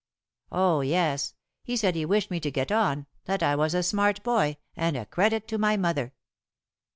[0.51, 1.35] "Oh, yes.
[1.63, 4.97] He said he wished me to get on that I was a smart boy, and
[4.97, 6.15] a credit to my mother."